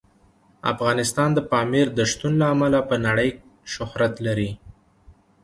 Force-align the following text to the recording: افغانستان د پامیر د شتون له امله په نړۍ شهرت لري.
افغانستان 0.73 1.29
د 1.33 1.39
پامیر 1.51 1.87
د 1.93 1.99
شتون 2.11 2.33
له 2.41 2.45
امله 2.53 2.79
په 2.89 2.95
نړۍ 3.05 3.29
شهرت 3.73 4.13
لري. 4.25 4.51